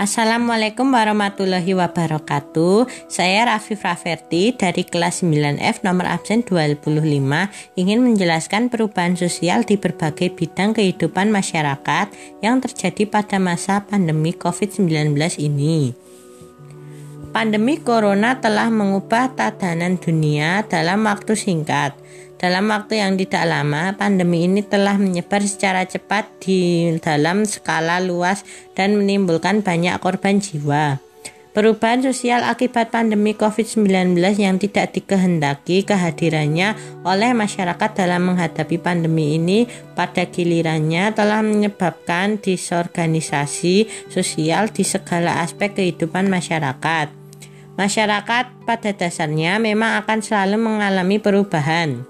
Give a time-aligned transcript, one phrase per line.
[0.00, 2.88] Assalamualaikum warahmatullahi wabarakatuh.
[3.12, 6.88] Saya Rafif Raferti dari kelas 9F nomor absen 25
[7.76, 15.12] ingin menjelaskan perubahan sosial di berbagai bidang kehidupan masyarakat yang terjadi pada masa pandemi COVID-19
[15.36, 15.92] ini.
[17.30, 21.94] Pandemi corona telah mengubah tatanan dunia dalam waktu singkat.
[22.42, 28.42] Dalam waktu yang tidak lama, pandemi ini telah menyebar secara cepat di dalam skala luas
[28.74, 30.98] dan menimbulkan banyak korban jiwa.
[31.54, 36.74] Perubahan sosial akibat pandemi COVID-19 yang tidak dikehendaki kehadirannya
[37.06, 45.78] oleh masyarakat dalam menghadapi pandemi ini pada gilirannya telah menyebabkan disorganisasi sosial di segala aspek
[45.78, 47.19] kehidupan masyarakat.
[47.78, 52.06] Masyarakat pada dasarnya memang akan selalu mengalami perubahan.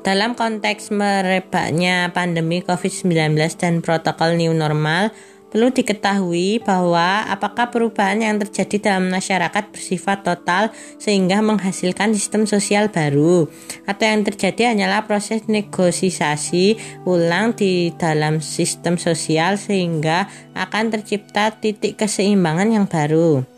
[0.00, 5.12] Dalam konteks merebaknya pandemi COVID-19 dan protokol new normal,
[5.56, 12.90] perlu diketahui bahwa apakah perubahan yang terjadi dalam masyarakat bersifat total sehingga menghasilkan sistem sosial
[12.90, 13.48] baru
[13.88, 16.76] atau yang terjadi hanyalah proses negosiasi
[17.08, 23.55] ulang di dalam sistem sosial sehingga akan tercipta titik keseimbangan yang baru.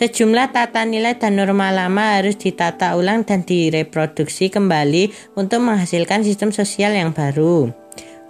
[0.00, 6.56] Sejumlah tata nilai dan norma lama harus ditata ulang dan direproduksi kembali untuk menghasilkan sistem
[6.56, 7.68] sosial yang baru.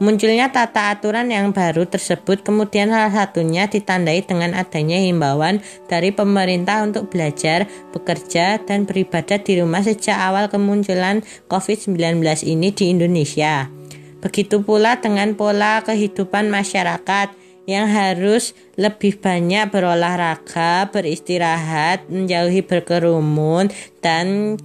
[0.03, 6.83] Munculnya tata aturan yang baru tersebut kemudian salah satunya ditandai dengan adanya himbauan dari pemerintah
[6.83, 12.19] untuk belajar, bekerja, dan beribadah di rumah sejak awal kemunculan COVID-19
[12.51, 13.71] ini di Indonesia.
[14.19, 23.69] Begitu pula dengan pola kehidupan masyarakat yang harus lebih banyak berolahraga, beristirahat, menjauhi berkerumun,
[24.01, 24.57] dan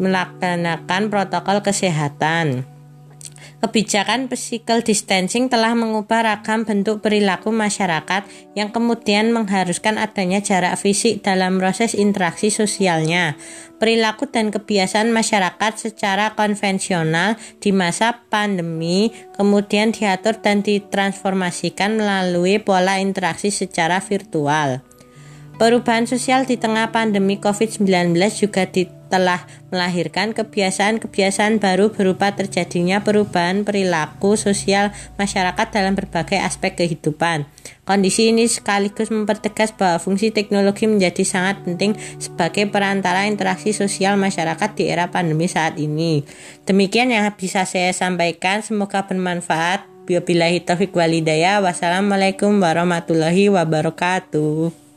[0.00, 2.69] melaksanakan protokol kesehatan.
[3.60, 8.24] Kebijakan physical distancing telah mengubah ragam bentuk perilaku masyarakat
[8.56, 13.36] yang kemudian mengharuskan adanya jarak fisik dalam proses interaksi sosialnya.
[13.80, 23.00] Perilaku dan kebiasaan masyarakat secara konvensional di masa pandemi kemudian diatur dan ditransformasikan melalui pola
[23.00, 24.89] interaksi secara virtual.
[25.60, 28.64] Perubahan sosial di tengah pandemi COVID-19 juga
[29.12, 34.88] telah melahirkan kebiasaan-kebiasaan baru berupa terjadinya perubahan perilaku sosial
[35.20, 37.44] masyarakat dalam berbagai aspek kehidupan.
[37.84, 44.72] Kondisi ini sekaligus mempertegas bahwa fungsi teknologi menjadi sangat penting sebagai perantara interaksi sosial masyarakat
[44.72, 46.24] di era pandemi saat ini.
[46.64, 49.84] Demikian yang bisa saya sampaikan, semoga bermanfaat.
[50.08, 51.60] Wabillahi taufiq walidaya.
[51.60, 54.89] Wassalamualaikum warahmatullahi wabarakatuh.